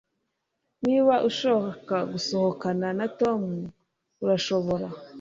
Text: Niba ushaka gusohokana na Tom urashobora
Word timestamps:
Niba 0.83 1.13
ushaka 1.29 1.95
gusohokana 2.11 2.87
na 2.99 3.05
Tom 3.19 3.41
urashobora 4.23 4.87